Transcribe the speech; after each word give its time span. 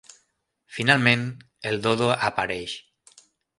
Finalment, 0.77 1.27
el 1.73 1.79
Dodo 1.85 2.09
apareix. 2.31 2.77